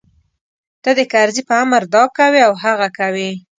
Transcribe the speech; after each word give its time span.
ته 0.83 0.89
د 0.97 0.99
کرزي 1.13 1.41
په 1.49 1.53
امر 1.63 1.83
دا 1.95 2.03
کوې 2.17 2.41
او 2.47 2.53
هغه 2.63 2.87
کوې. 2.97 3.31